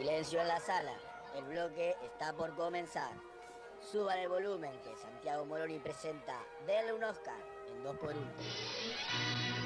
[0.00, 0.94] Silencio en la sala.
[1.36, 3.12] El bloque está por comenzar.
[3.82, 7.36] Suban el volumen que Santiago Moroni presenta Denle un Oscar
[7.68, 9.59] en 2x1.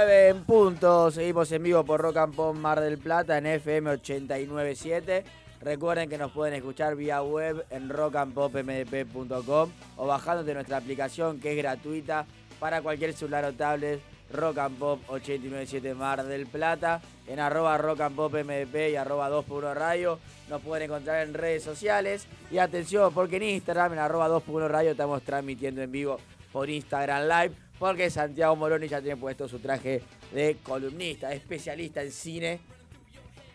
[0.00, 3.90] Nueve en punto, seguimos en vivo por Rock and Pop Mar del Plata en FM
[3.90, 5.24] 897.
[5.60, 11.50] Recuerden que nos pueden escuchar vía web en rockandpopmdp.com o bajando de nuestra aplicación que
[11.50, 12.26] es gratuita
[12.60, 14.00] para cualquier celular o tablet
[14.32, 19.28] Rock and Pop 897 Mar del Plata en arroba rock and pop mdp y arroba
[19.28, 20.20] 2 por 1 radio.
[20.48, 24.54] Nos pueden encontrar en redes sociales y atención porque en Instagram en arroba 2 por
[24.62, 26.20] 1 radio estamos transmitiendo en vivo
[26.52, 32.10] por Instagram Live porque Santiago Moroni ya tiene puesto su traje de columnista, especialista en
[32.10, 32.60] cine.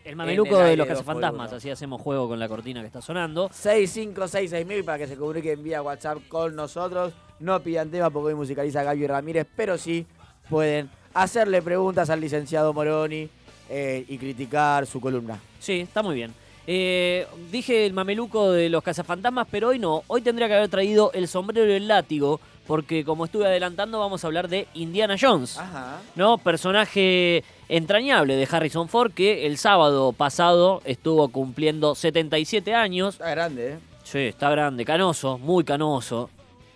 [0.04, 3.48] El mameluco el de los cazafantasmas, así hacemos juego con la cortina que está sonando.
[3.48, 7.14] 6566000 para que se comuniquen vía WhatsApp con nosotros.
[7.40, 10.06] No pidan tema porque hoy musicaliza Gaby Ramírez, pero sí
[10.50, 13.28] pueden hacerle preguntas al licenciado Moroni
[13.70, 15.40] eh, y criticar su columna.
[15.58, 16.34] Sí, está muy bien.
[16.66, 20.02] Eh, dije el mameluco de los cazafantasmas, pero hoy no.
[20.06, 24.24] Hoy tendría que haber traído el sombrero y el látigo, porque como estuve adelantando, vamos
[24.24, 25.58] a hablar de Indiana Jones.
[25.58, 26.00] Ajá.
[26.16, 26.38] ¿no?
[26.38, 33.14] Personaje entrañable de Harrison Ford que el sábado pasado estuvo cumpliendo 77 años.
[33.14, 33.78] Está grande, ¿eh?
[34.04, 36.30] Sí, está grande, canoso, muy canoso.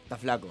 [0.04, 0.48] Está flaco.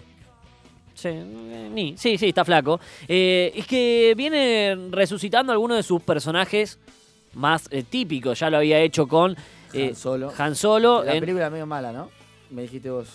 [0.94, 2.80] Sí, eh, ni, sí, sí, está flaco.
[3.08, 6.80] Eh, es que viene resucitando algunos de sus personajes
[7.34, 8.40] más eh, típicos.
[8.40, 9.36] Ya lo había hecho con
[9.74, 10.34] eh, Han Solo.
[10.38, 12.10] Han Solo La en- película medio mala, ¿no?
[12.50, 13.08] Me dijiste vos.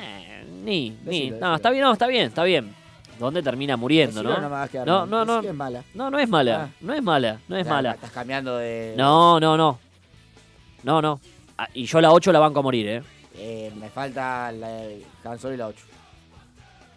[0.00, 1.30] Eh, ni, ni.
[1.30, 2.74] No, está bien, no, está bien, está bien.
[3.18, 4.48] ¿Dónde termina muriendo, Decilo, no?
[4.86, 5.82] no no, no, es mala.
[5.94, 6.64] No, no es mala.
[6.64, 6.68] Ah.
[6.80, 7.92] No es mala, no es mala.
[7.92, 8.94] Estás cambiando de.
[8.96, 9.78] No, no, no.
[10.84, 11.20] No, no.
[11.56, 13.02] Ah, y yo la 8 la banco a morir, ¿eh?
[13.36, 15.84] Eh, me falta la de Han Solo y la 8.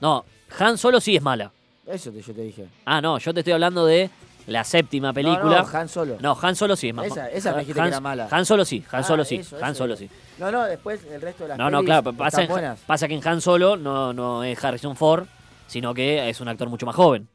[0.01, 0.25] No,
[0.59, 1.51] Han Solo sí es mala.
[1.87, 2.67] Eso te, yo te dije.
[2.85, 4.09] Ah, no, yo te estoy hablando de
[4.47, 5.61] la séptima película.
[5.63, 6.17] No, no, Han Solo.
[6.19, 8.27] No, Han Solo sí es más Esa- esa me dijiste que Han, era mala.
[8.29, 10.07] Han Solo sí, Han Ah, Solo sí, eso, Han Solo sí.
[10.37, 12.49] No, no, después el resto de las No, no, claro, pasa en,
[12.87, 15.25] pasa que en Han Solo no, no es Harrison Ford,
[15.67, 17.27] sino que es un actor mucho más joven.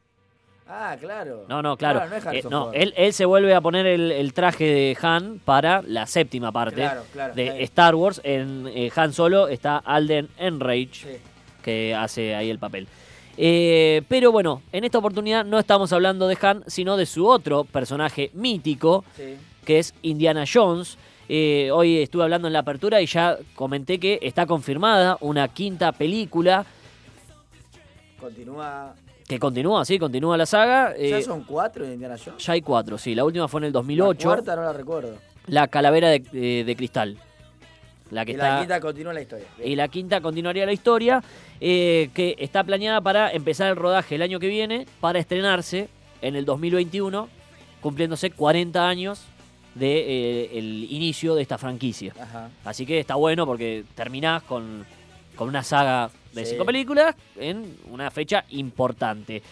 [0.68, 1.44] Ah, claro.
[1.48, 2.04] No, no, claro.
[2.08, 5.38] no es Eh, no, él, él se vuelve a poner el, el traje de Han
[5.44, 7.62] para la séptima parte Claro, claro, de.
[7.62, 8.20] Star Wars.
[8.24, 11.08] En eh, Han Solo está Alden Enrage, Sí.
[11.62, 12.88] que hace ahí el papel.
[13.36, 17.62] Eh, pero bueno, en esta oportunidad no estamos hablando de Han, sino de su otro
[17.62, 19.36] personaje mítico, Sí.
[19.64, 20.98] que es Indiana Jones.
[21.28, 25.90] Eh, hoy estuve hablando en la apertura y ya comenté que está confirmada una quinta
[25.92, 26.64] película
[28.20, 28.94] Continúa.
[29.26, 30.94] que continúa, sí, continúa la saga.
[30.96, 32.42] ¿Ya Eh, son cuatro de Indiana Jones?
[32.44, 33.14] ya hay cuatro, sí.
[33.14, 34.28] La última fue en el La 2008.
[34.28, 35.16] cuarta no la recuerdo.
[35.48, 37.16] La calavera de, de- de cristal.
[38.10, 38.54] La que y está.
[38.54, 39.46] la quinta continúa la historia.
[39.64, 41.22] Y la quinta continuaría la historia,
[41.60, 45.88] eh, que está planeada para empezar el rodaje el año que viene, para estrenarse
[46.22, 47.28] en el 2021,
[47.82, 49.24] cumpliéndose 40 años
[49.78, 52.12] del inicio de esta franquicia.
[52.20, 52.50] Ajá.
[52.64, 54.84] Así que está bueno porque terminás con,
[55.36, 56.52] con una saga de Sí.
[56.52, 59.42] cinco películas en una fecha importante.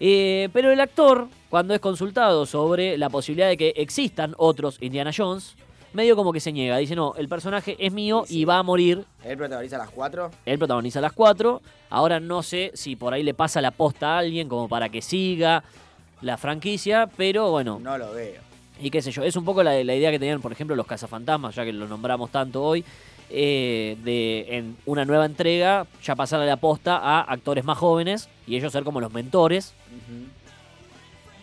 [0.00, 5.10] Eh, pero el actor, cuando es consultado sobre la posibilidad de que existan otros Indiana
[5.16, 5.54] Jones,
[5.92, 6.76] medio como que se niega.
[6.78, 8.40] Dice, no, el personaje es mío Sí, sí.
[8.40, 9.04] y va a morir.
[9.24, 10.30] Él protagoniza las cuatro.
[10.44, 11.62] Él protagoniza las cuatro.
[11.90, 15.00] Ahora no sé si por ahí le pasa la posta a alguien como para que
[15.00, 15.62] siga
[16.20, 18.40] la franquicia, pero bueno, No lo veo.
[18.80, 20.86] Y qué sé yo, es un poco la, la idea que tenían, por ejemplo, los
[20.86, 22.84] cazafantasmas, ya que lo nombramos tanto hoy,
[23.30, 28.28] eh, de en una nueva entrega ya pasar a la posta a actores más jóvenes
[28.46, 29.74] y ellos ser como los mentores.
[29.88, 30.28] Ujú.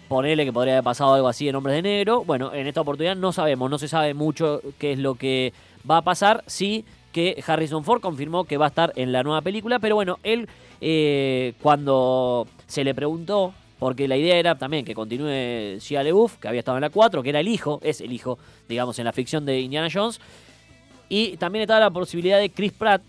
[0.08, 2.24] Ponele que podría haber pasado algo así en Hombres de Negro.
[2.24, 5.54] Bueno, en esta oportunidad no sabemos, no se sabe mucho qué es lo que
[5.90, 6.44] va a pasar.
[6.48, 10.20] Sí que Harrison Ford confirmó que va a estar en la nueva película, pero bueno,
[10.24, 10.48] él
[10.82, 16.48] eh, cuando se le preguntó, porque la idea era también que continúe Shia LaBeouf, que
[16.48, 18.38] había estado en la 4, que era el hijo, es el hijo,
[18.70, 20.22] digamos, en la ficción de Indiana Jones,
[21.10, 23.02] y también estaba la posibilidad de Chris Pratt,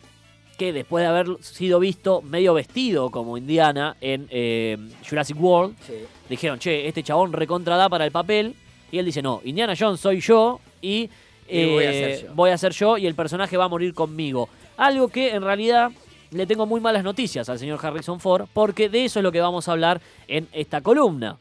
[0.57, 5.93] que después de haber sido visto medio vestido como Indiana en eh, Jurassic World, Sí.
[6.31, 8.55] dijeron, che, este chabón recontra da para el papel.
[8.91, 11.11] Y él dice, no, Indiana Jones soy yo y,
[11.51, 12.35] Y voy a eh, yo.
[12.35, 14.49] voy a ser yo y el personaje va a morir conmigo.
[14.79, 15.91] Algo que en realidad
[16.33, 19.41] le tengo muy malas noticias al señor Harrison Ford, porque de eso es lo que
[19.41, 21.37] vamos a hablar en esta columna.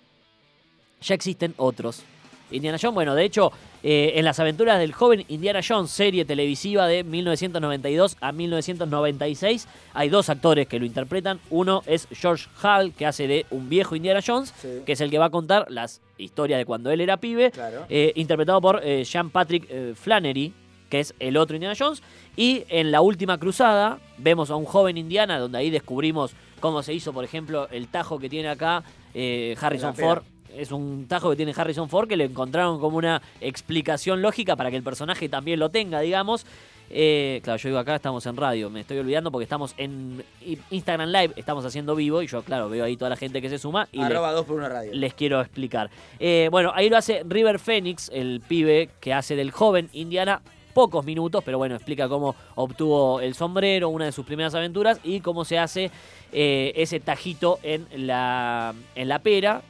[1.02, 2.04] Ya existen otros.
[2.52, 6.86] Indiana Jones, bueno, de hecho, eh, en las aventuras del joven Indiana Jones, serie televisiva
[6.86, 11.40] de 1992 a 1996, hay dos actores que lo interpretan.
[11.50, 14.68] Uno es George Hall, que hace de un viejo Indiana Jones, Sí.
[14.86, 17.86] que es el que va a contar las historias de cuando él era pibe, Claro.
[17.88, 20.54] eh, interpretado por eh, Sean Patrick eh, Flannery,
[20.92, 22.04] que es el otro Indiana Jones.
[22.36, 26.94] Y en la última cruzada vemos a un joven Indiana, donde ahí descubrimos cómo se
[26.94, 28.84] hizo, por ejemplo, el tajo que tiene acá
[29.16, 29.96] eh, Harrison.
[29.96, 30.24] Ford.
[30.56, 34.70] Es un tajo que tiene Harrison Ford que le encontraron como una explicación lógica para
[34.70, 36.46] que el personaje también lo tenga, digamos.
[36.94, 40.26] Eh, claro, yo digo acá estamos en radio, me estoy olvidando porque estamos en
[40.72, 43.58] Instagram Live, estamos haciendo vivo y yo, claro, veo ahí toda la gente que se
[43.58, 44.92] suma y Arroba 2 por 1 radio.
[44.94, 45.90] les quiero explicar.
[46.20, 50.42] Eh, bueno, ahí lo hace River Phoenix, el pibe que hace del joven Indiana.
[50.74, 55.22] Pocos minutos, pero bueno, explica cómo obtuvo el sombrero, una de sus primeras aventuras, y
[55.22, 55.92] cómo se hace
[56.32, 59.62] eh, ese tajito en la, en la pera.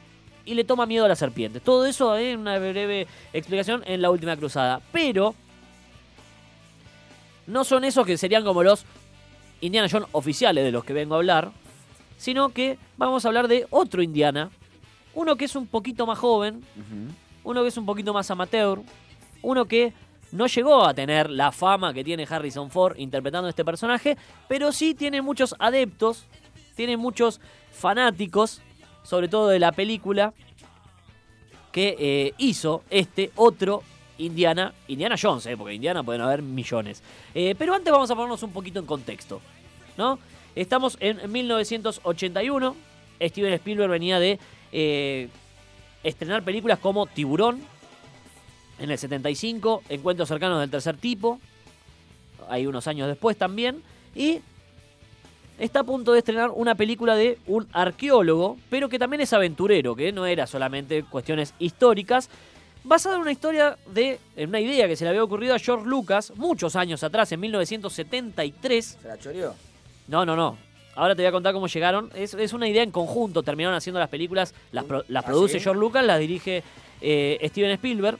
[0.44, 1.60] Y le toma miedo a la serpiente.
[1.60, 4.80] Todo eso en una breve explicación en la última cruzada.
[4.90, 5.36] Pero
[7.46, 8.84] no son esos que serían como los
[9.60, 11.52] Indiana Jones oficiales de los que vengo a hablar,
[12.16, 14.50] sino que vamos a hablar de otro Indiana,
[15.14, 16.64] uno que es un poquito más joven,
[17.44, 18.80] uno que es un poquito más amateur,
[19.42, 19.92] uno que
[20.32, 24.16] no llegó a tener la fama que tiene Harrison Ford interpretando este personaje,
[24.48, 26.26] pero sí tiene muchos adeptos,
[26.74, 27.40] tiene muchos
[27.70, 28.60] fanáticos,
[29.02, 30.34] sobre todo de la película,
[31.70, 33.82] que eh, hizo este otro
[34.18, 37.02] Indiana, Indiana Jones, eh, porque Indiana pueden haber millones.
[37.34, 39.40] Eh, pero antes vamos a ponernos un poquito en contexto,
[39.96, 40.18] ¿no?
[40.54, 42.76] Estamos en 1981,
[43.20, 44.38] Steven Spielberg venía de
[44.70, 45.28] eh,
[46.02, 47.60] estrenar películas como Tiburón,
[48.78, 51.38] en el 75, Encuentros cercanos del tercer tipo,
[52.48, 53.82] hay unos años después también,
[54.14, 54.40] y
[55.58, 59.94] está a punto de estrenar una película de un arqueólogo, pero que también es aventurero,
[59.94, 62.28] que no era solamente cuestiones históricas,
[62.84, 65.86] basada en una historia de, en una idea que se le había ocurrido a George
[65.86, 69.54] Lucas muchos años atrás, en 1973, ¿Se la choreó?
[70.08, 70.58] no, no, no.
[70.94, 72.10] Ahora te voy a contar cómo llegaron.
[72.14, 73.42] Es, es una idea en conjunto.
[73.42, 74.52] Terminaron haciendo las películas.
[74.72, 75.60] Las, pro- las ¿Ah, produce sí?
[75.64, 76.62] George Lucas, las dirige
[77.00, 78.18] eh, Steven Spielberg.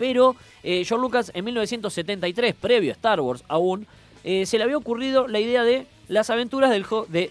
[0.00, 3.86] Pero eh, Lucas en 1973, previo a Star Wars aún,
[4.24, 7.30] eh, se le había ocurrido la idea de las aventuras del de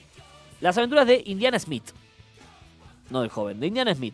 [0.62, 1.86] las aventuras de Indiana Smith.
[3.10, 4.14] No del joven, de Indiana Smith.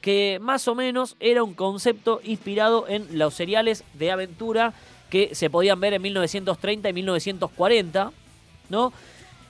[0.00, 4.74] Que más o menos era un concepto inspirado en los seriales de aventura
[5.08, 8.10] que se podían ver en 1930 y 1940,
[8.70, 8.92] ¿no?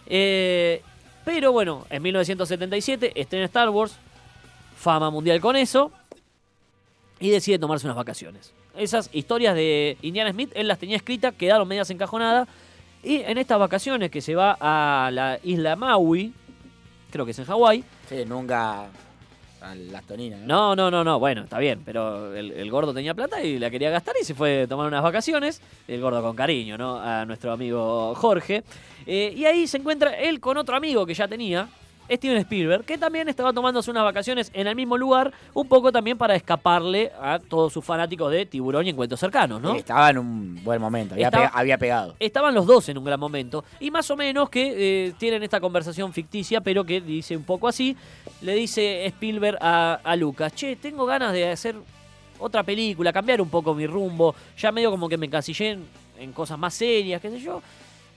[0.06, 0.82] Eh,
[1.24, 3.96] pero bueno, en 1977 estrena Star Wars,
[4.76, 5.92] fama mundial con eso,
[7.20, 8.52] y decide tomarse unas vacaciones.
[8.76, 12.48] Esas historias de Indiana Smith, él las tenía escritas, quedaron medias encajonadas,
[13.02, 16.32] y en estas vacaciones que se va a la isla Maui,
[17.10, 18.88] creo que es en Hawái, Sí, nunca
[19.60, 20.40] a las toninas.
[20.40, 20.74] ¿no?
[20.76, 23.70] no, no, no, no, bueno, está bien, pero el, el gordo tenía plata y la
[23.70, 25.62] quería gastar y se fue a tomar unas vacaciones.
[25.88, 26.98] El gordo con cariño, ¿no?
[27.00, 28.62] A nuestro amigo Jorge.
[29.06, 31.68] Eh, y ahí se encuentra él con otro amigo que ya tenía,
[32.10, 36.18] Steven Spielberg, que también estaba tomándose unas vacaciones en el mismo lugar, un poco también
[36.18, 39.74] para escaparle a todos sus fanáticos de Tiburón y Encuentros Cercanos, ¿no?
[39.74, 42.16] Estaba en un buen momento, había, Estaba- pega- había pegado.
[42.20, 43.64] Estaban los dos en un gran momento.
[43.80, 47.68] Y más o menos que eh, tienen esta conversación ficticia, pero que dice un poco
[47.68, 47.96] así.
[48.42, 51.74] Le dice Spielberg a, a Lucas, che, tengo ganas de hacer
[52.38, 54.34] otra película, cambiar un poco mi rumbo.
[54.58, 55.84] Ya medio como que me encasillé en,
[56.18, 57.62] en cosas más serias, qué sé yo.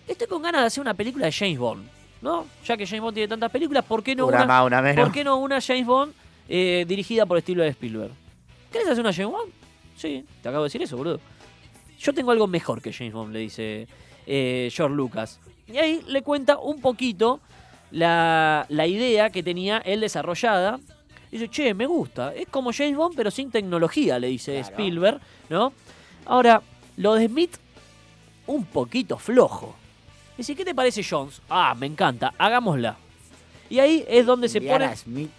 [0.08, 1.88] Estoy con ganas de hacer una película de James Bond,
[2.22, 2.46] ¿no?
[2.66, 5.06] Ya que James Bond tiene tantas películas, ¿por qué no una, una, más, una menos.
[5.06, 6.14] ¿por qué no una James Bond
[6.50, 8.12] eh, dirigida por estilo de Spielberg?
[8.72, 9.52] ¿Querés hacer una James Bond?
[9.96, 11.20] Sí, te acabo de decir eso, boludo.
[12.00, 13.88] Yo tengo algo mejor que James Bond, le dice
[14.26, 15.40] eh, George Lucas.
[15.68, 17.40] Y ahí le cuenta un poquito
[17.92, 20.80] la, la idea que tenía él desarrollada.
[21.32, 22.34] Dice, che, me gusta.
[22.34, 24.68] Es como James Bond, pero sin tecnología, le dice Claro.
[24.68, 25.20] Spielberg,
[25.50, 25.74] ¿no?
[26.26, 26.62] Ahora,
[26.98, 27.58] lo de Smith,
[28.46, 29.76] un poquito flojo.
[30.38, 31.42] Dice, ¿qué te parece Jones?
[31.50, 32.96] Ah, me encanta, hagámosla.
[33.70, 34.96] Y ahí es donde se Indiana pone...
[34.98, 35.32] Smith.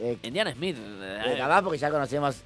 [0.00, 0.76] eh, Indiana Smith.
[0.78, 2.36] eh, capaz porque ya conocemos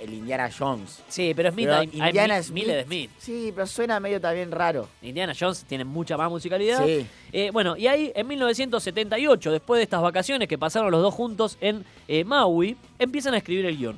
[0.00, 1.02] el Indiana Jones.
[1.08, 3.10] Sí, pero Smith, Pero hay, Indiana mi- Smith- miles de Smith.
[3.18, 4.88] Sí, pero suena medio también raro.
[5.02, 6.84] Indiana Jones tiene mucha más musicalidad.
[6.84, 7.06] Sí.
[7.32, 11.58] Eh, bueno, y ahí en 1978, después de estas vacaciones que pasaron los dos juntos
[11.60, 13.96] en eh, Maui, empiezan a escribir el guion.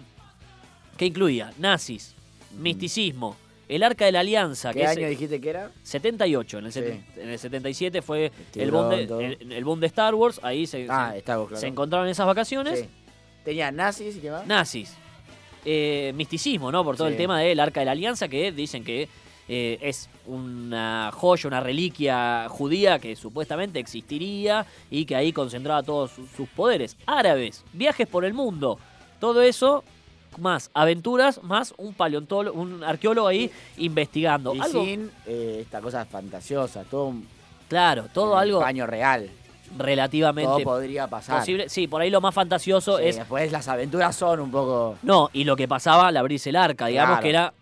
[0.97, 2.14] Que incluía nazis,
[2.59, 3.37] misticismo,
[3.75, 5.71] el arca de la alianza, ¿Qué que año es dijiste que era?
[5.83, 6.59] 78.
[6.59, 6.81] En el, Sí.
[6.81, 9.02] seten- en el 77 fue el boom, de,
[9.41, 10.41] el, el boom de Star Wars.
[10.43, 11.49] Ahí se, Ah, se- claro.
[11.55, 12.81] se encontraron esas vacaciones.
[12.81, 12.88] Sí.
[13.45, 14.47] Tenía nazis y qué más.
[14.47, 14.95] Nazis.
[15.64, 16.83] Eh, misticismo, ¿no?
[16.85, 17.12] Por todo Sí.
[17.12, 19.09] el tema del arca de la alianza que dicen que
[19.49, 26.12] eh, es una joya, una reliquia judía que supuestamente existiría y que ahí concentraba todos
[26.12, 26.97] sus, sus poderes.
[27.07, 28.79] Árabes, viajes por el mundo,
[29.21, 29.83] todo eso
[30.39, 34.55] más aventuras, más un paleontólogo, un arqueólogo ahí investigando.
[34.55, 37.27] Y Algo- sin eh, esta cosa fantasiosa, todo un
[37.69, 39.29] claro, todo un algo paño real.
[39.77, 41.39] Todo relativamente podría pasar.
[41.41, 41.69] posible.
[41.69, 44.97] Sí, por ahí lo más fantasioso Sí, es Después las aventuras son un poco.
[45.03, 47.23] No, y lo que pasaba al abrirse el arca, digamos Claro.
[47.23, 47.55] que era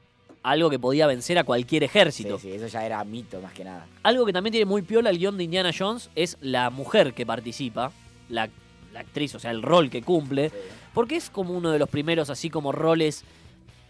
[0.42, 2.38] algo que podía vencer a cualquier Sí, ejército.
[2.38, 3.86] sí, eso ya era mito más que nada.
[4.02, 7.24] Algo que también tiene muy piola el guion de Indiana Jones es la mujer que
[7.26, 7.92] participa,
[8.28, 8.48] la,
[8.92, 10.56] la actriz, o sea, el rol que cumple, Sí.
[10.94, 13.24] Porque es como uno de los primeros así como roles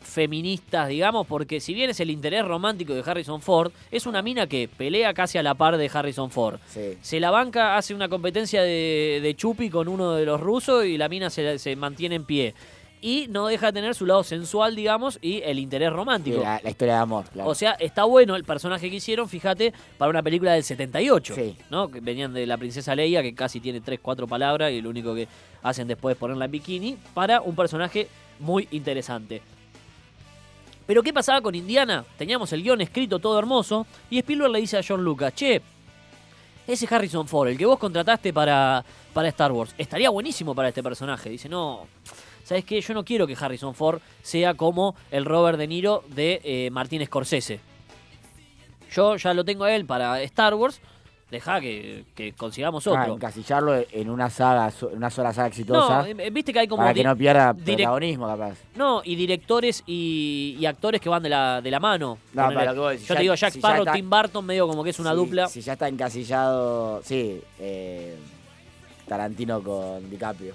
[0.00, 4.46] feministas, digamos, porque si bien es el interés romántico de Harrison Ford, es una mina
[4.46, 6.58] que pelea casi a la par de Harrison Ford.
[6.66, 6.96] Sí.
[7.02, 10.96] Se la banca, hace una competencia de, de chupi con uno de los rusos y
[10.96, 12.54] la mina se, se mantiene en pie.
[13.02, 16.40] Y no deja de tener su lado sensual, digamos, y el interés Sí, romántico.
[16.42, 17.48] la, la historia de amor, claro.
[17.48, 21.34] O sea, está bueno el personaje que hicieron, fíjate, para una película del 78.
[21.34, 21.56] Sí.
[21.70, 21.90] ¿no?
[21.90, 25.14] Que venían de la princesa Leia, que casi tiene 3, 4 palabras y lo único
[25.14, 25.26] que
[25.62, 28.06] hacen después es ponerla en bikini, para un personaje
[28.38, 29.40] muy interesante.
[30.86, 32.04] Pero ¿qué pasaba con Indiana?
[32.18, 35.62] Teníamos el guion escrito todo hermoso y Spielberg le dice a John Lucas, che,
[36.66, 40.82] ese Harrison Ford, el que vos contrataste para, para Star Wars, estaría buenísimo para este
[40.82, 41.30] personaje.
[41.30, 41.86] Dice, no,
[42.50, 42.80] ¿sabes qué?
[42.80, 47.06] Yo no quiero que Harrison Ford sea como el Robert De Niro de eh, Martin
[47.06, 47.60] Scorsese.
[48.92, 50.80] Yo ya lo tengo a él para Star Wars,
[51.30, 53.14] deja que, que consigamos Ah, otro.
[53.14, 55.98] encasillarlo en una saga, en una sola saga exitosa.
[56.02, 56.82] no, eh, viste que hay como...
[56.82, 58.56] para que no pierda protagonismo, capaz.
[58.74, 62.18] No, y directores y, y actores que van de la, de la mano.
[62.34, 63.92] No, Ponele, pero lo que vos decís, yo ya- te digo, Jack si Sparrow, está-
[63.92, 65.46] Tim Burton, medio como que es una Si- dupla.
[65.46, 68.16] Si ya está encasillado, sí, eh,
[69.06, 70.54] Tarantino con DiCaprio.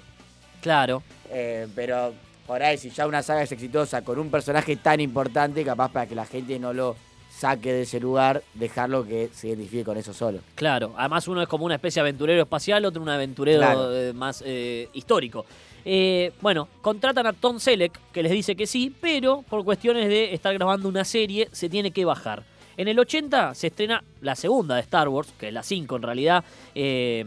[0.60, 1.02] Claro.
[1.30, 2.12] Eh, pero
[2.46, 6.06] por ahí, si ya una saga es exitosa con un personaje tan importante, capaz para
[6.06, 6.96] que la gente no lo
[7.30, 10.38] saque de ese lugar, dejarlo que se identifique con eso solo.
[10.54, 13.94] Claro, además uno es como una especie de aventurero espacial, otro un aventurero Claro.
[13.94, 15.44] eh, más eh, histórico.
[15.84, 20.32] Eh, bueno, contratan a Tom Selleck, que les dice que sí, pero por cuestiones de
[20.34, 22.42] estar grabando una serie se tiene que bajar.
[22.78, 26.02] En el 80 se estrena la segunda de Star Wars, que es la 5 en
[26.02, 27.24] realidad, eh,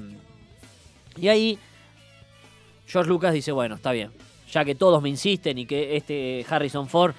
[1.18, 1.60] y ahí
[2.90, 4.12] George Lucas dice, bueno, está bien,
[4.52, 7.14] ya que todos me insisten y que este Harrison Ford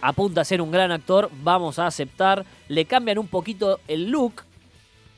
[0.00, 2.44] apunta a ser un gran actor, vamos a aceptar.
[2.68, 4.42] Le cambian un poquito el look.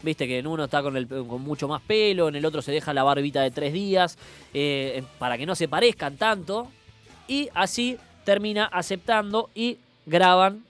[0.03, 2.73] Viste que en uno está con, el, con mucho más pelo, en el otro se
[2.73, 4.19] deja la barbita de tres días,
[4.53, 6.69] eh, para que no se parezcan tanto.
[7.29, 10.65] Y así termina aceptando y graban,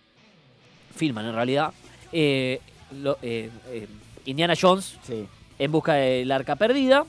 [0.94, 1.72] filman en realidad,
[2.12, 2.60] eh,
[2.92, 3.50] lo- eh,
[4.26, 5.26] Indiana Jones Sí.
[5.58, 7.04] en busca del arca perdida,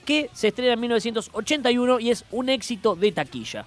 [0.00, 3.66] que se estrena en 1981 y es un éxito de taquilla.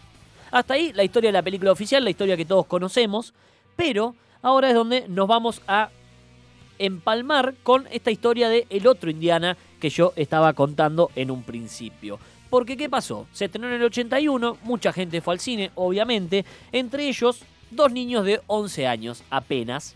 [0.52, 3.34] Hasta ahí la historia de la película oficial, la historia que todos conocemos,
[3.76, 5.90] pero ahora es donde nos vamos a
[6.80, 12.20] empalmar con esta historia de el otro Indiana que yo estaba contando en un principio.
[12.50, 13.26] Porque ¿qué pasó?
[13.32, 18.26] Se estrenó en el 81, mucha gente fue al cine, obviamente, entre ellos dos niños
[18.26, 19.96] de 11 años apenas,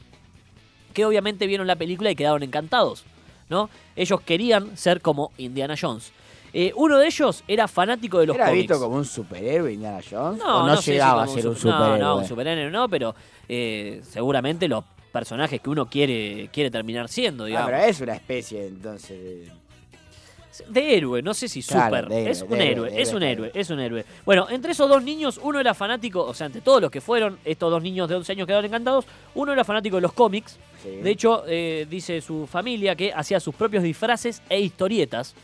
[0.93, 3.05] que obviamente vieron la película y quedaron encantados,
[3.49, 3.69] ¿no?
[3.95, 6.11] Ellos querían ser como Indiana Jones.
[6.59, 8.63] Eh, uno de ellos era fanático de los ¿Era cómics.
[8.67, 10.39] visto como un superhéroe Indiana Jones?
[10.43, 11.99] No, ¿O no, sé llegaba a ser un super- superhéroe?
[11.99, 13.13] No, no, un superhéroe no, pero
[13.47, 17.71] eh, seguramente los personajes que uno quiere, quiere terminar siendo, Ah, digamos.
[17.71, 19.09] pero es una especie, entonces.
[19.19, 19.51] de-
[20.69, 22.11] De héroe, no sé si Claro, super.
[22.11, 23.47] héroe, es un héroe, es un héroe.
[23.49, 24.05] héroe, es un héroe.
[24.25, 27.37] Bueno, entre esos dos niños, uno era fanático, o sea, entre todos los que fueron,
[27.45, 30.57] estos dos niños de 11 años quedaron encantados, uno era fanático de los cómics.
[30.81, 30.89] sí.
[30.89, 35.35] De hecho, eh, dice su familia que hacía sus propios disfraces e historietas.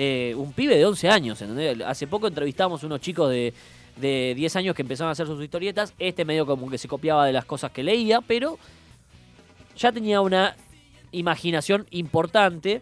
[0.00, 1.80] Eh, un pibe de 11 años, ¿entendés?
[1.84, 3.52] Hace poco entrevistamos unos chicos de,
[3.96, 5.92] de 10 años que empezaron a hacer sus historietas.
[5.98, 8.60] Este medio como que se copiaba de las cosas que leía, pero
[9.76, 10.54] ya tenía una
[11.10, 12.80] imaginación importante.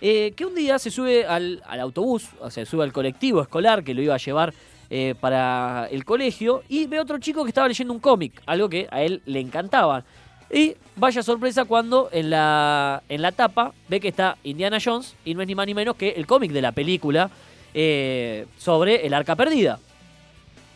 [0.00, 3.42] eh, que un día se sube al, al autobús, o sea, se sube al colectivo
[3.42, 4.54] escolar que lo iba a llevar
[4.88, 8.88] eh, para el colegio y ve otro chico que estaba leyendo un cómic, algo que
[8.90, 10.04] a él le encantaba.
[10.52, 15.34] Y vaya sorpresa cuando en la, en la tapa ve que está Indiana Jones y
[15.34, 17.30] no es ni más ni menos que el cómic de la película
[17.74, 19.78] eh, sobre el arca perdida.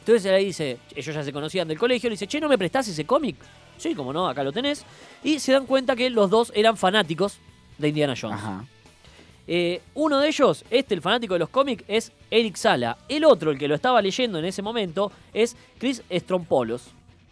[0.00, 2.59] Entonces él ahí dice, ellos ya se conocían del colegio, le dice, che, ¿no me
[2.59, 3.37] prestás ese cómic?
[3.79, 4.85] Sí, como no, acá lo tenés.
[5.23, 7.39] Y se dan cuenta que los dos eran fanáticos
[7.79, 8.39] de Indiana Jones.
[8.39, 8.65] Ajá.
[9.47, 12.99] Eh, uno de ellos, este, el fanático de los cómics, es Eric Sala.
[13.09, 16.83] El otro, el que lo estaba leyendo en ese momento, es Chris Strompoulos.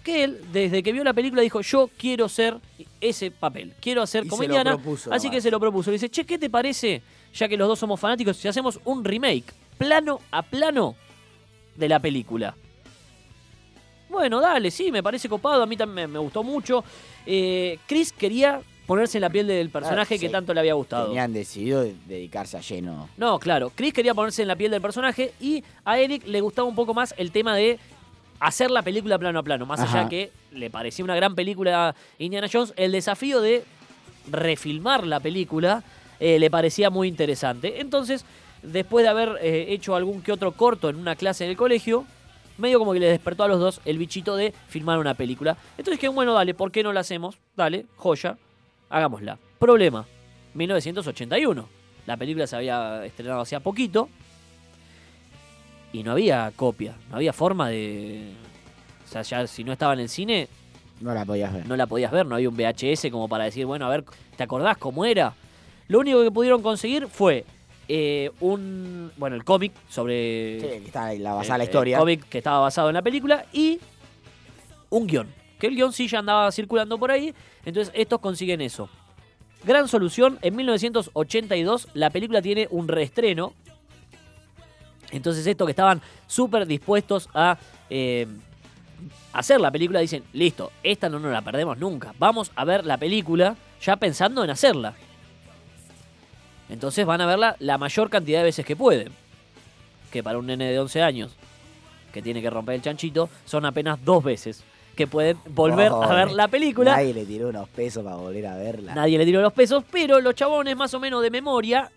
[0.03, 2.57] Que él, desde que vio la película, dijo: Yo quiero ser
[3.01, 3.75] ese papel.
[3.81, 5.91] Quiero hacer Y propuso así que se lo propuso.
[5.91, 7.03] Le dice: Che, ¿qué te parece?
[7.35, 10.97] Ya que los dos somos fanáticos, si hacemos un remake, plano a plano,
[11.79, 12.55] de la película.
[14.09, 16.85] bueno, dale, sí, me parece copado, a mí también me, gustó mucho.
[17.25, 21.07] Eh, Chris quería ponerse en la piel del personaje Ah, que tanto le había gustado.
[21.07, 23.09] Tenían decidido dedicarse a lleno.
[23.17, 23.71] No, claro.
[23.75, 26.95] Chris quería ponerse en la piel del personaje y a Eric le gustaba un poco
[26.95, 27.79] más el tema de
[28.41, 29.67] hacer la película plano a plano.
[29.67, 30.01] Más Ajá.
[30.01, 33.65] allá que le parecía una gran película a Indiana Jones, el desafío de
[34.31, 35.83] refilmar la película
[36.21, 37.81] eh, le parecía muy interesante.
[37.81, 38.25] Entonces,
[38.63, 42.05] después de haber eh, hecho algún que otro corto en una clase en el colegio,
[42.57, 45.57] medio como que le despertó a los dos el bichito de filmar una película.
[45.77, 47.39] Entonces, que bueno, dale, ¿por qué no la hacemos?
[47.57, 48.37] Dale, joya,
[48.91, 49.39] hagámosla.
[49.59, 50.07] Problema,
[50.55, 51.69] 1981.
[52.07, 54.09] La película se había estrenado hacía poquito
[55.93, 58.33] y no había copia, no había forma de...
[59.07, 60.49] O sea, ya si no estaba en el cine,
[61.01, 61.67] No la podías ver.
[61.67, 64.05] no la podías ver, no había un VHS como para decir, bueno, a ver,
[64.37, 65.35] ¿te acordás cómo era?
[65.89, 67.47] Lo único que pudieron conseguir fue
[67.89, 69.11] eh, un...
[69.17, 70.61] Bueno, el cómic sobre...
[70.61, 71.97] Sí, que está ahí, la basada en la historia.
[71.97, 73.81] El cómic que estaba basado en la película y
[74.91, 75.29] un guion.
[75.59, 77.35] Que el guion sí ya andaba circulando por ahí.
[77.65, 78.91] Entonces estos consiguen eso.
[79.65, 83.55] Gran solución, en 1982 la película tiene un reestreno.
[85.11, 88.27] Entonces estos que estaban súper dispuestos a eh,
[89.33, 92.15] hacer la película dicen, listo, esta no nos la perdemos nunca.
[92.19, 94.95] Vamos a ver la película ya pensando en hacerla.
[96.69, 99.13] Entonces van a verla la mayor cantidad de veces que pueden.
[100.13, 101.37] Que para un nene de 11 años
[102.13, 104.65] que tiene que romper el chanchito son apenas dos veces
[104.97, 106.97] que pueden volver a ver la película.
[106.97, 108.95] Nadie le tiró unos pesos para volver a verla.
[108.97, 111.89] Nadie le tiró los pesos, pero los chabones más o menos de memoria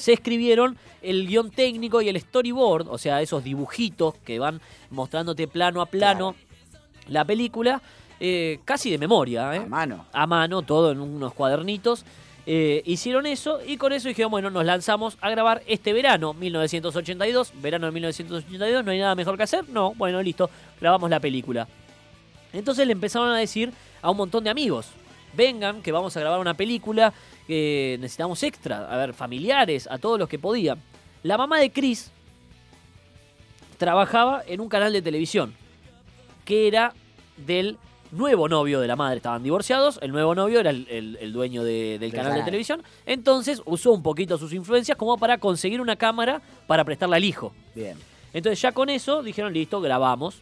[0.00, 5.46] se escribieron el guion técnico y el storyboard, o sea, esos dibujitos que van mostrándote
[5.46, 6.34] plano a plano
[7.06, 7.82] la película,
[8.18, 9.58] eh, casi de memoria, ¿eh?
[9.58, 10.06] A mano.
[10.12, 12.04] a mano, todo en unos cuadernitos.
[12.46, 17.52] Eh, hicieron eso y con eso dijeron, bueno, nos lanzamos a grabar este verano, 1982,
[17.60, 20.48] verano de 1982, no hay nada mejor que hacer, no, bueno, listo,
[20.80, 21.68] grabamos la película.
[22.52, 24.88] Entonces le empezaron a decir a un montón de amigos,
[25.34, 27.12] vengan, que vamos a grabar una película,
[27.50, 30.78] que necesitamos extra, a ver, familiares, a todos los que podían.
[31.24, 32.10] La mamá de Chris
[33.78, 35.52] trabajaba en un canal de televisión,
[36.44, 36.92] que era
[37.36, 37.76] del
[38.12, 39.16] nuevo novio de la madre.
[39.16, 42.82] Estaban divorciados, el nuevo novio era el, el- el dueño de- del canal de televisión.
[43.06, 47.52] Entonces usó un poquito sus influencias como para conseguir una cámara para prestarla al hijo.
[47.74, 47.96] Bien.
[48.32, 50.36] Entonces ya con eso dijeron, listo, grabamos.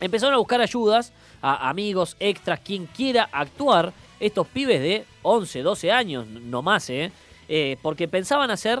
[0.00, 3.92] Empezaron a buscar ayudas a amigos, extras, quien quiera actuar.
[4.20, 7.10] Estos pibes de 11, 12 años, no más, ¿eh?
[7.48, 8.80] Eh, porque pensaban hacer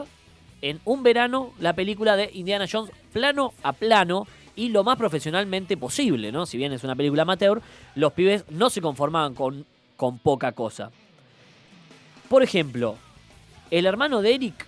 [0.62, 5.76] en un verano la película de Indiana Jones plano a plano y lo más profesionalmente
[5.76, 6.46] posible, ¿no?
[6.46, 7.60] Si bien es una película amateur,
[7.94, 9.66] los pibes no se conformaban con,
[9.96, 10.90] con poca cosa.
[12.28, 12.96] Por ejemplo,
[13.70, 14.66] el hermano de Eric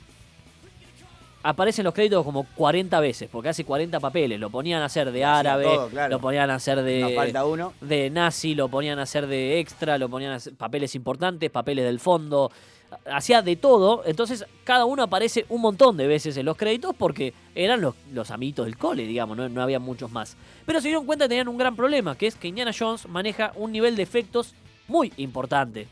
[1.49, 4.39] aparece en los créditos como 40 veces, porque hace 40 papeles.
[4.41, 6.11] Lo ponían a hacer de árabe, todo, claro.
[6.17, 7.73] lo ponían a hacer de Nos falta uno.
[7.81, 11.85] de nazi, lo ponían a hacer de extra, lo ponían a hacer papeles importantes, papeles
[11.85, 12.51] del fondo,
[13.13, 17.33] hacía de todo, entonces cada uno aparece un montón de veces en los créditos porque
[17.55, 20.37] eran los, los amiguitos del cole, digamos, no, no había muchos más.
[20.65, 23.53] Pero se dieron cuenta que tenían un gran problema, que es que Indiana Jones maneja
[23.55, 24.55] un nivel de efectos
[24.89, 25.87] muy importante.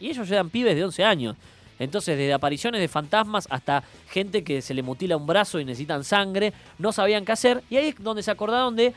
[0.00, 1.36] Y ellos eran pibes de 11 años.
[1.80, 6.04] Entonces, desde apariciones de fantasmas hasta gente que se le mutila un brazo y necesitan
[6.04, 7.64] sangre, no sabían qué hacer.
[7.70, 8.92] Y ahí es donde se acordaron de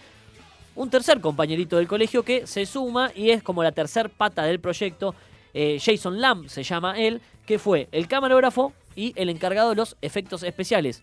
[0.75, 4.59] un tercer compañerito del colegio que se suma y es como la tercer pata del
[4.59, 5.15] proyecto.
[5.53, 9.95] Eh, Jason Lamb se llama él, que fue el camarógrafo y el encargado de los
[10.01, 11.01] efectos especiales.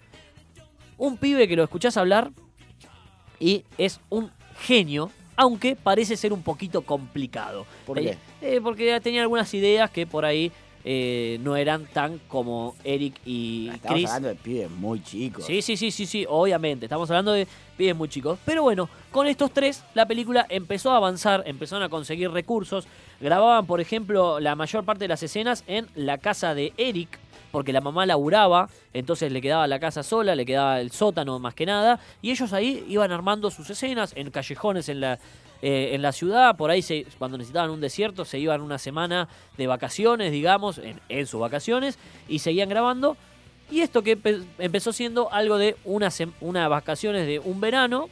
[0.98, 2.30] Un pibe que lo escuchás hablar
[3.38, 7.64] y es un genio, aunque parece ser un poquito complicado.
[7.86, 8.56] ¿Por Eh, qué?
[8.56, 10.52] eh, porque tenía algunas ideas que por ahí
[10.84, 14.06] eh, no eran tan como Eric y Estamos Chris.
[14.08, 15.44] hablando de pibes muy chicos.
[15.44, 16.86] Sí, sí, sí, sí, sí, obviamente.
[16.86, 18.38] Estamos hablando de pibes muy chicos.
[18.44, 22.86] Pero bueno, con estos tres, la película empezó a avanzar, empezaron a conseguir recursos.
[23.20, 27.18] Grababan, por ejemplo, la mayor parte de las escenas en la casa de Eric,
[27.52, 31.54] porque la mamá laburaba, entonces le quedaba la casa sola, le quedaba el sótano más
[31.54, 32.00] que nada.
[32.22, 35.18] Y ellos ahí iban armando sus escenas en callejones en la,
[35.62, 36.56] eh, en la ciudad.
[36.56, 41.00] Por ahí, se, cuando necesitaban un desierto, se iban una semana de vacaciones, digamos, en,
[41.08, 43.16] en sus vacaciones, y seguían grabando.
[43.70, 48.08] Y esto que empe- empezó siendo algo de una, sem- una vacaciones de un verano,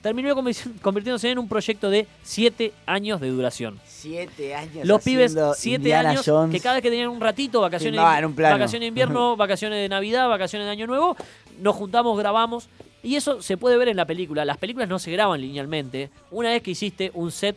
[0.00, 3.78] terminó convirti- convirtiéndose en un proyecto de siete años de duración.
[3.86, 4.86] Siete años.
[4.86, 6.54] Los pibes, haciendo siete Indiana años, Jones.
[6.54, 10.66] que cada vez que tenían un ratito, vacaciones, vacaciones de invierno, vacaciones de Navidad, vacaciones
[10.66, 11.16] de Año Nuevo,
[11.60, 12.68] nos juntamos, grabamos.
[13.04, 14.44] Y eso se puede ver en la película.
[14.44, 16.10] Las películas no se graban linealmente.
[16.32, 17.56] Una vez que hiciste un set,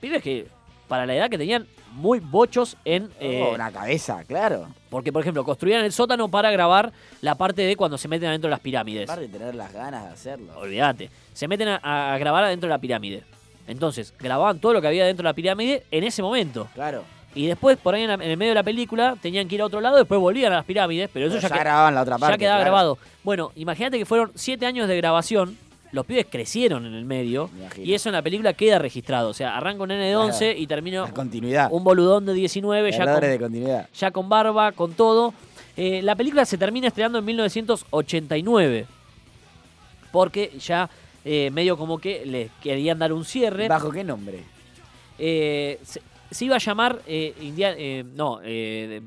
[0.00, 0.46] pibes que
[0.88, 3.10] para la edad que tenían, muy bochos en...
[3.20, 4.68] eh, Oh, una cabeza, claro.
[4.88, 8.48] porque, por ejemplo, construían el sótano para grabar la parte de cuando se meten adentro
[8.48, 9.10] de las pirámides.
[9.10, 10.52] Aparte de tener las ganas de hacerlo.
[10.58, 11.10] Olvídate.
[11.32, 13.24] Se meten a, a grabar adentro de la pirámide.
[13.66, 16.68] Entonces, grababan todo lo que había dentro de la pirámide en ese momento.
[16.74, 17.02] Claro.
[17.36, 19.60] Y después, por ahí en, la- en el medio de la película, tenían que ir
[19.62, 21.94] a otro lado, después volvían a las pirámides, pero eso Pero ya, ya que- grababan
[21.94, 22.34] la otra parte.
[22.34, 22.70] ya quedaba claro.
[22.70, 22.98] grabado.
[23.22, 25.56] Bueno, imagínate que fueron siete años de grabación,
[25.92, 29.28] los pibes crecieron en el medio, Me y eso en la película queda registrado.
[29.28, 30.26] O sea, arranca un nene de Claro.
[30.26, 31.68] 11 y termina continuidad.
[31.70, 33.88] un boludón de 19, ya con, Errores de continuidad.
[33.94, 35.32] ya con barba, con todo.
[35.76, 38.86] Eh, la película se termina estrenando en 1989.
[40.12, 40.88] Porque ya
[41.24, 43.68] eh, medio como que le querían dar un cierre.
[43.68, 44.42] ¿Bajo qué nombre?
[45.18, 49.00] Eh, se, se iba a llamar eh, India- eh, no, eh,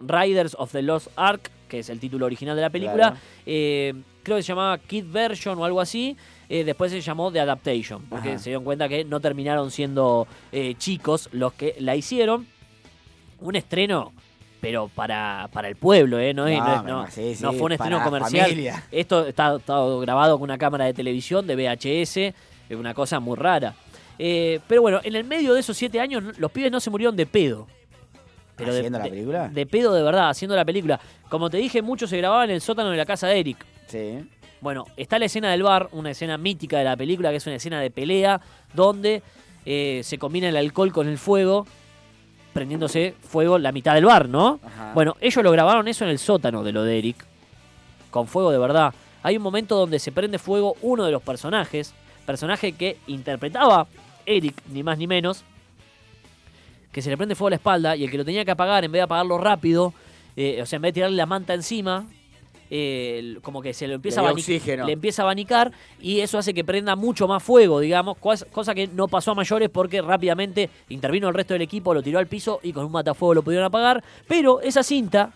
[0.00, 3.10] Riders of the Lost Ark, que es el título original de la película.
[3.10, 3.16] Claro.
[3.46, 6.16] Eh, creo que se llamaba Kid Version o algo así.
[6.48, 8.38] Eh, después se llamó The Adaptation, porque Ajá.
[8.38, 12.46] se dieron cuenta que no terminaron siendo eh, chicos los que la hicieron.
[13.40, 14.12] Un estreno,
[14.60, 16.34] pero para, para el pueblo, ¿eh?
[16.34, 18.48] No, es- No, no sí, fue un estreno comercial.
[18.48, 18.82] familia.
[18.90, 22.16] Esto está, está grabado con una cámara de televisión de VHS,
[22.68, 23.74] es una cosa muy rara.
[24.22, 27.16] Eh, pero bueno, en el medio de esos siete años, los pibes no se murieron
[27.16, 27.66] de pedo.
[28.58, 29.48] de- ¿Haciendo la de- película?
[29.48, 31.00] De pedo de verdad, haciendo la película.
[31.30, 33.64] Como te dije, mucho se grababa en el sótano de la casa de Eric.
[33.86, 34.18] Sí.
[34.60, 37.56] Bueno, está la escena del bar, una escena mítica de la película, que es una
[37.56, 38.38] escena de pelea,
[38.74, 39.22] donde
[39.64, 41.66] eh, se combina el alcohol con el fuego,
[42.52, 44.60] prendiéndose fuego la mitad del bar, ¿no?
[44.62, 44.92] Ajá.
[44.94, 47.24] Bueno, ellos lo grabaron eso en el sótano de lo de Eric,
[48.10, 48.92] con fuego de verdad.
[49.22, 51.94] Hay un momento donde se prende fuego uno de los personajes,
[52.26, 53.86] personaje que interpretaba
[54.30, 55.44] Eric, ni más ni menos,
[56.92, 58.84] que se le prende fuego a la espalda y el que lo tenía que apagar,
[58.84, 59.92] en vez de apagarlo rápido,
[60.36, 62.06] eh, o sea, en vez de tirarle la manta encima,
[62.72, 64.86] eh, como que se lo empieza Le a dio abani- oxígeno.
[64.86, 68.74] le empieza a abanicar y eso hace que prenda mucho más fuego, digamos, cosa, cosa
[68.74, 72.26] que no pasó a mayores porque rápidamente intervino el resto del equipo, lo tiró al
[72.28, 75.32] piso y con un matafuego lo pudieron apagar, pero esa cinta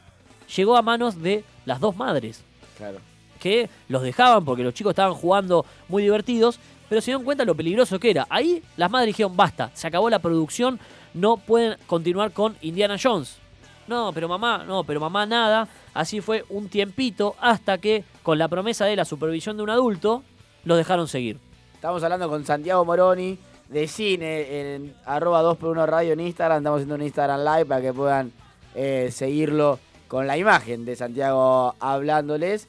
[0.57, 2.43] llegó a manos de las dos madres
[2.77, 2.99] Claro.
[3.41, 7.55] que los dejaban porque los chicos estaban jugando muy divertidos, pero se dieron cuenta lo
[7.55, 8.27] peligroso que era.
[8.31, 10.79] Ahí las madres dijeron, basta, se acabó la producción,
[11.13, 13.39] no pueden continuar con Indiana Jones.
[13.87, 15.69] No, pero mamá, no, pero mamá nada.
[15.93, 20.23] Así fue un tiempito hasta que, con la promesa de la supervisión de un adulto,
[20.65, 21.39] los dejaron seguir.
[21.75, 26.59] Estamos hablando con Santiago Moroni de cine en arroba 2x1 radio en Instagram.
[26.59, 28.33] Estamos haciendo un Instagram live para que puedan
[28.75, 32.69] eh, seguirlo con la imagen de Santiago hablándoles.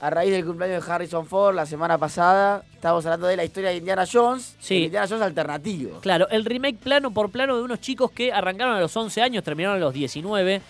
[0.00, 3.70] A raíz del cumpleaños de Harrison Ford la semana pasada, estábamos hablando de la historia
[3.70, 4.54] de Indiana Jones.
[4.60, 4.84] Sí.
[4.84, 5.98] Indiana Jones alternativo.
[6.00, 9.42] Claro, el remake plano por plano de unos chicos que arrancaron a los 11 años,
[9.42, 10.62] terminaron a los 19.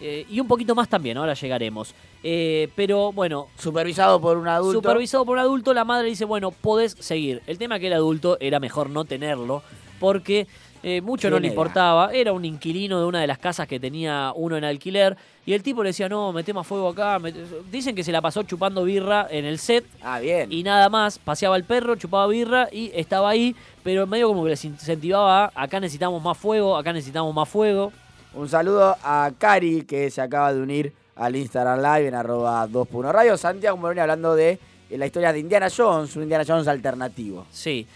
[0.00, 1.92] eh, y un poquito más también, ahora llegaremos.
[2.22, 4.80] Eh, pero bueno, Supervisado por un adulto.
[4.80, 7.42] Supervisado por un adulto, la madre dice, bueno, podés seguir.
[7.48, 9.62] El tema que el adulto era mejor no tenerlo,
[9.98, 10.46] porque
[10.88, 12.12] eh, mucho no ¿Quién le importaba.
[12.12, 15.16] Era un inquilino de una de las casas que tenía uno en alquiler.
[15.44, 17.18] Y el tipo le decía, no, mete más fuego acá.
[17.18, 17.44] mete-".
[17.72, 20.52] Dicen que se la pasó chupando birra en el set Ah, bien.
[20.52, 21.18] y nada más.
[21.18, 23.56] Paseaba el perro, chupaba birra y estaba ahí.
[23.82, 27.92] Pero medio como que les incentivaba, acá necesitamos más fuego, acá necesitamos más fuego.
[28.32, 33.10] Un saludo a Cari que se acaba de unir al Instagram Live en arroba 2.1
[33.10, 33.36] radio.
[33.36, 37.44] Santiago Moroni hablando de la historia de Indiana Jones, un Indiana Jones alternativo.
[37.50, 37.88] Sí.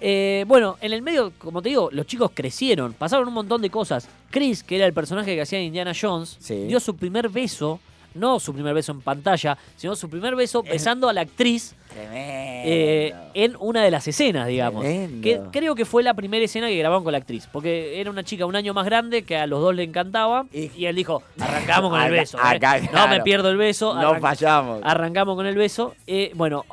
[0.00, 3.70] Eh, bueno, en el medio, como te digo, los chicos crecieron, pasaron un montón de
[3.70, 4.08] cosas.
[4.30, 6.66] Chris, que era el personaje que hacía Indiana Jones, Sí.
[6.66, 7.80] dio su primer beso,
[8.14, 13.12] no su primer beso en pantalla, sino su primer beso besando a la actriz eh,
[13.34, 14.82] en una de las escenas, digamos.
[14.82, 15.22] Tremendo.
[15.22, 18.22] Que creo que fue la primera escena que grabaron con la actriz, porque era una
[18.24, 21.22] chica un año más grande que a los dos le encantaba Y- y, él dijo,
[21.38, 22.38] arrancamos con el Acá- beso.
[22.38, 22.40] ¿eh?
[22.44, 23.94] acá, No me pierdo el beso.
[23.94, 24.80] no fallamos.
[24.84, 25.94] Arrancamos con el beso.
[26.34, 26.64] Bueno,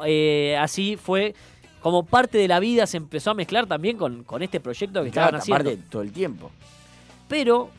[0.60, 1.36] así fue.
[1.84, 5.12] Como parte de la vida se empezó a mezclar también con, con este proyecto que
[5.12, 5.70] Claro, estaban haciendo.
[5.70, 6.50] aparte todo el tiempo.
[7.28, 7.70] Pero,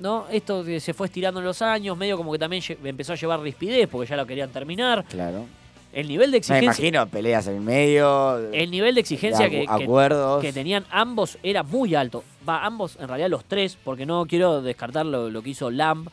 [0.00, 0.26] ¿no?
[0.30, 3.88] Esto se fue estirando en los años, medio como que también empezó a llevar rispidez
[3.88, 5.04] porque ya lo querían terminar.
[5.08, 5.44] Claro.
[5.92, 6.64] El nivel de Me exigencia.
[6.86, 8.38] imagino peleas en el medio.
[8.52, 10.40] El nivel de exigencia que, que- acuerdos.
[10.42, 12.24] que tenían ambos era muy alto.
[12.48, 16.08] Va, ambos, en realidad los tres, porque no quiero descartar lo, lo que hizo Lamb,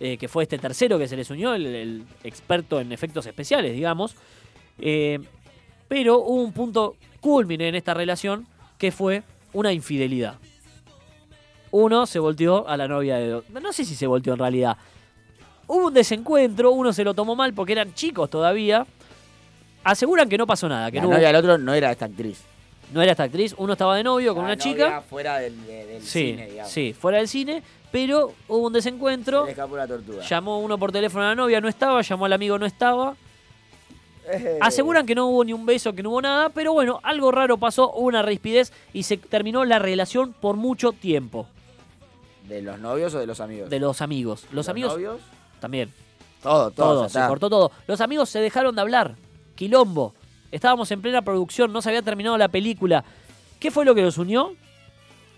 [0.00, 3.72] eh, que fue este tercero que se les unió, el, el experto en efectos especiales,
[3.74, 4.14] digamos.
[4.78, 5.18] Eh,
[5.88, 8.46] pero hubo un punto culmine en esta relación
[8.78, 10.34] que fue una infidelidad.
[11.70, 13.44] Uno se volteó a la novia de dos.
[13.50, 14.76] No sé si se volteó en realidad.
[15.66, 18.86] Hubo un desencuentro, uno se lo tomó mal porque eran chicos todavía.
[19.82, 22.04] Aseguran que no pasó nada, que la no, hubo- novia del otro no era esta
[22.06, 22.42] actriz.
[22.92, 23.54] no era esta actriz.
[23.58, 25.00] Uno estaba de novio con una novia chica.
[25.02, 26.70] fuera del, de- del Sí, cine, digamos.
[26.72, 27.62] sí, fuera del cine.
[27.90, 29.44] Pero hubo un Se desencuentro.
[29.44, 30.22] le escapó la tortuga.
[30.24, 32.02] Llamó uno por teléfono a la novia, no estaba.
[32.02, 33.14] Llamó al amigo, no estaba.
[34.30, 34.58] Eh.
[34.60, 37.58] Aseguran que no hubo ni un beso, que no hubo nada, pero bueno, algo raro
[37.58, 41.46] pasó, hubo una rispidez y se terminó la relación por mucho tiempo
[42.48, 43.70] ¿De los novios o de los amigos?
[43.70, 44.46] de los amigos.
[44.52, 45.20] Los, amigos novios?
[45.60, 45.92] también.
[46.42, 46.86] Todo, todo.
[46.86, 47.28] Todo, se está.
[47.28, 47.70] cortó todo.
[47.86, 49.16] Los amigos se dejaron de hablar.
[49.54, 50.14] Quilombo.
[50.52, 53.02] Estábamos en plena producción, no se había terminado la película.
[53.58, 54.54] ¿Qué fue lo que los unió?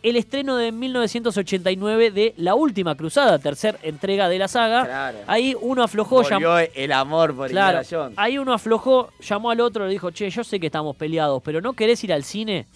[0.07, 4.85] El estreno de 1989 de La Última Cruzada, tercer entrega de la saga.
[4.85, 5.19] Claro.
[5.27, 6.59] Ahí uno aflojó, llamó.
[6.77, 7.81] El amor por Claro,
[8.15, 11.61] ahí uno aflojó, llamó al otro, le dijo, che, yo sé que estamos peleados, pero
[11.61, 12.67] ¿no querés ir al cine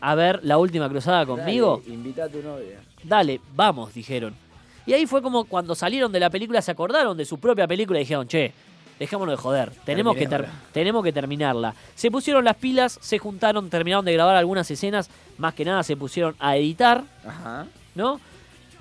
[0.00, 1.80] a ver La Última Cruzada conmigo?
[1.80, 2.80] Dale, invita a tu novia.
[3.04, 4.34] Dale, vamos, dijeron.
[4.84, 8.00] Y ahí fue como cuando salieron de la película, se acordaron de su propia película
[8.00, 8.52] y dijeron, che,
[8.98, 11.74] dejémonos de joder, tenemos que, ter- tenemos que terminarla.
[11.94, 15.96] Se pusieron las pilas, se juntaron, terminaron de grabar algunas escenas, más que nada se
[15.96, 17.66] pusieron a editar, Ajá.
[17.94, 18.20] ¿no?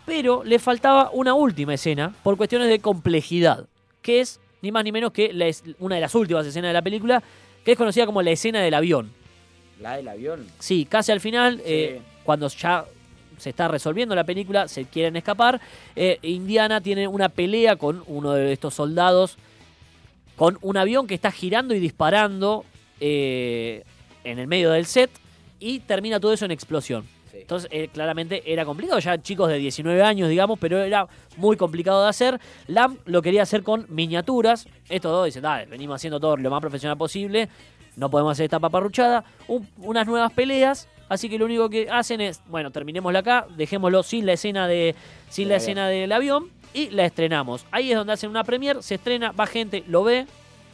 [0.06, 3.66] Pero le faltaba una última escena por cuestiones de complejidad,
[4.02, 6.74] que es ni más ni menos que la es- una de las últimas escenas de
[6.74, 7.24] la película,
[7.66, 9.12] que es conocida como la escena del avión.
[9.82, 10.46] La del avión.
[10.60, 12.86] Sí, casi al final, eh, cuando ya
[13.38, 15.60] se está resolviendo la película, se quieren escapar,
[15.96, 19.38] eh, Indiana tiene una pelea con uno de estos soldados,
[20.36, 22.66] con un avión que está girando y disparando
[23.00, 23.84] eh,
[24.24, 25.12] en el medio del set,
[25.60, 27.06] y termina todo eso en explosión.
[27.32, 27.38] Sí.
[27.42, 32.04] Entonces, eh, claramente era complicado, ya chicos de 19 años, digamos, pero era muy complicado
[32.04, 32.40] de hacer.
[32.68, 34.68] Lamb lo quería hacer con miniaturas.
[34.90, 37.50] Estos dos dicen, dale, venimos haciendo todo lo más profesional posible,
[37.96, 39.24] no podemos hacer esta paparruchada.
[39.48, 44.04] Un- unas nuevas peleas, así que lo único que hacen es, bueno, terminémosla acá, dejémoslo
[44.04, 44.96] sin la escena de
[45.30, 47.66] sin la Del escena del avión y la estrenamos.
[47.72, 50.26] Ahí es donde hacen una premiere, se estrena, va gente, lo ve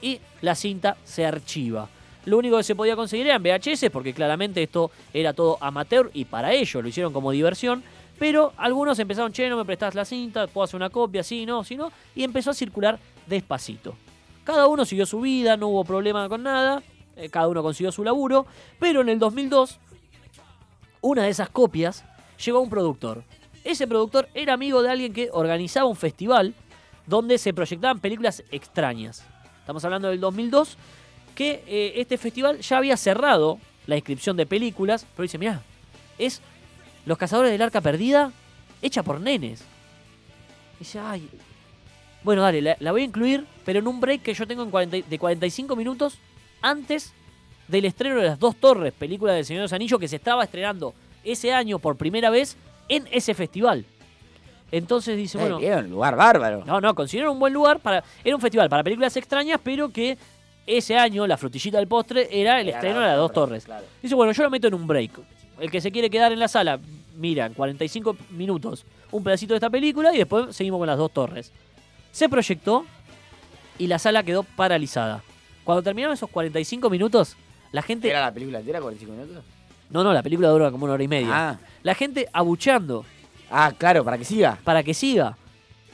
[0.01, 1.89] y la cinta se archiva.
[2.25, 6.25] Lo único que se podía conseguir eran VHS, porque claramente esto era todo amateur y
[6.25, 7.83] para ellos lo hicieron como diversión.
[8.19, 11.63] Pero algunos empezaron, che, no me prestás la cinta, puedo hacer una copia, sí, no,
[11.63, 11.91] sí, no.
[12.15, 13.95] Y empezó a circular despacito.
[14.43, 16.83] Cada uno siguió su vida, no hubo problema con nada,
[17.15, 18.45] eh, cada uno consiguió su laburo.
[18.77, 19.79] Pero en el 2002,
[21.01, 22.03] una de esas copias
[22.43, 23.23] llegó a un productor.
[23.63, 26.53] Ese productor era amigo de alguien que organizaba un festival
[27.05, 29.23] donde se proyectaban películas extrañas.
[29.59, 30.77] Estamos hablando del 2002,
[31.35, 35.61] que eh, este festival ya había cerrado la inscripción de películas, pero dice, mirá,
[36.17, 36.41] es
[37.05, 38.31] Los Cazadores del Arca Perdida,
[38.81, 39.63] hecha por nenes.
[40.79, 41.27] Dice, ay,
[42.23, 44.97] bueno, dale, la, voy a incluir, pero en un break que yo tengo en 40
[44.97, 46.17] y- de 45 minutos
[46.61, 47.13] antes
[47.69, 50.43] del estreno de Las Dos Torres, película del Señor de los Anillos, que se estaba
[50.43, 53.85] estrenando ese año por primera vez en ese festival.
[54.71, 56.63] Entonces dice, Eh, bueno, bien, un lugar bárbaro.
[56.65, 58.03] no, no, consideraron un buen lugar para.
[58.23, 60.17] Era un festival para películas extrañas, pero que
[60.67, 63.63] ese año la frutillita del postre era el Era estreno de las dos torres.
[63.63, 63.85] Torres, claro.
[64.01, 65.11] Dice, bueno, yo lo meto en un break.
[65.59, 66.79] El que se quiere quedar en la sala,
[67.15, 71.11] mira, en 45 minutos, un pedacito de esta película y después seguimos con las dos
[71.11, 71.51] torres.
[72.11, 72.85] Se proyectó
[73.77, 75.21] y la sala quedó paralizada.
[75.63, 77.35] Cuando terminaron esos 45 minutos,
[77.71, 78.09] la gente.
[78.09, 79.43] ¿Era la película entera, 45 minutos?
[79.89, 81.29] No, no, la película dura como una hora y media.
[81.31, 81.59] Ah.
[81.83, 83.05] La gente abucheando
[83.51, 84.59] Ah, claro, para que siga.
[84.63, 85.35] para que siga.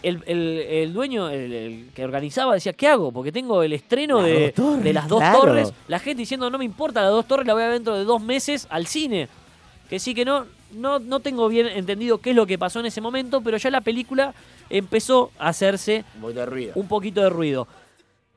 [0.04, 3.12] El, el- el dueño, el, el que organizaba, decía, ¿qué hago?
[3.12, 5.40] Porque tengo el estreno Las de, torres, de las dos claro.
[5.40, 5.74] torres.
[5.88, 8.04] La gente diciendo, no me importa, las dos torres la voy a ver dentro de
[8.04, 9.30] dos meses al cine.
[9.90, 12.88] Que sí, que no, no, no tengo bien entendido qué es lo que pasó en
[12.88, 14.34] ese momento, pero ya la película
[14.70, 16.72] empezó a hacerse Un poquito de ruido.
[16.76, 17.68] un poquito de ruido.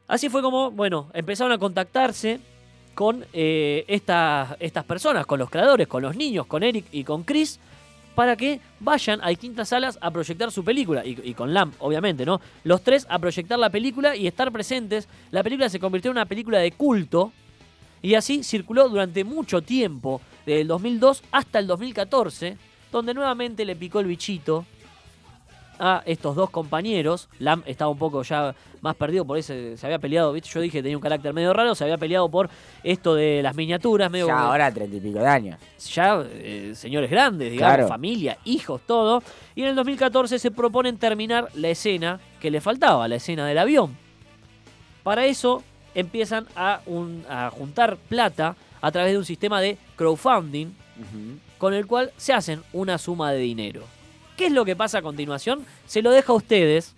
[0.07, 2.39] Así fue como, bueno, empezaron a contactarse
[2.99, 7.23] con eh, estas, estas personas, con los creadores, con los niños, con Eric y con
[7.23, 7.61] Chris,
[8.17, 11.07] para que vayan a distintas salas a proyectar su película.
[11.07, 12.41] Y, y con Lamp, obviamente, ¿no?
[12.65, 15.07] Los tres a proyectar la película y estar presentes.
[15.31, 17.31] La película se convirtió en una película de culto.
[18.03, 22.57] Y así circuló durante mucho tiempo, desde el 2002 hasta el 2014,
[22.91, 24.67] donde nuevamente le picó el bichito
[25.79, 27.29] a estos dos compañeros.
[27.39, 30.49] Lam estaba un poco ya más perdido, por eso se había peleado, ¿viste?
[30.49, 32.49] Yo dije que tenía un carácter medio raro, se había peleado por
[32.85, 35.59] esto de las miniaturas, medio Ya como- ahora treinta y pico de años.
[35.93, 37.89] ya eh, señores grandes, digamos, Claro.
[37.89, 39.23] familia, hijos, todo.
[39.55, 43.59] Y en el 2014 se proponen terminar la escena que le faltaba, la escena del
[43.59, 43.97] avión.
[45.03, 45.63] Para eso
[45.95, 50.69] empiezan a, un- a juntar plata a través de un sistema de crowdfunding
[51.59, 53.83] con el cual se hacen una suma de dinero.
[54.39, 55.67] ¿Qué es lo que pasa a continuación?
[55.85, 56.95] Se lo dejo a ustedes.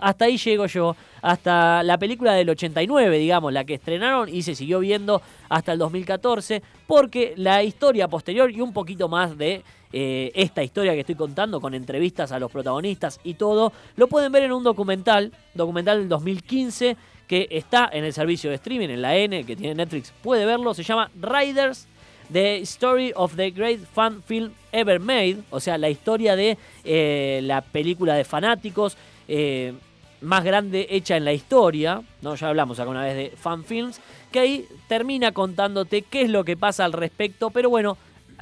[0.00, 0.96] Hasta ahí llego yo.
[1.22, 5.78] Hasta la película del 89, digamos, la que estrenaron y se siguió viendo hasta el
[5.78, 6.60] 2014.
[6.88, 11.60] Porque la historia posterior y un poquito más de eh, esta historia que estoy contando
[11.60, 16.08] con entrevistas a los protagonistas y todo, lo pueden ver en un documental, documental del
[16.08, 16.96] 2015
[17.28, 20.74] que está en el servicio de streaming, en la N, que tiene Netflix, puede verlo,
[20.74, 21.86] se llama Riders
[22.32, 27.40] The Story of the Great Fan Film Ever Made, o sea, la historia de eh,
[27.42, 28.96] la película de fanáticos,
[29.28, 29.74] eh,
[30.20, 32.34] más grande hecha en la historia, ¿no?
[32.34, 36.84] ya hablamos alguna vez de fanfilms, que ahí termina contándote qué es lo que pasa
[36.84, 37.96] al respecto, pero bueno,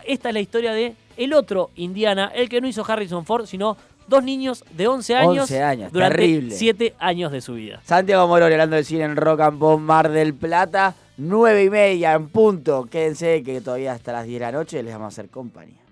[0.05, 3.77] esta es la historia de el otro Indiana, el que no hizo Harrison Ford, sino
[4.07, 6.55] dos niños de 11 años, 11 años, durante terrible.
[6.55, 7.81] 7 años de su vida.
[7.85, 12.15] Santiago Moroni hablando del cine en Rock and Pop Mar del Plata, 9 y media
[12.15, 12.87] en punto.
[12.89, 15.88] Quédense que todavía hasta las 10 de la noche les vamos a hacer compañía.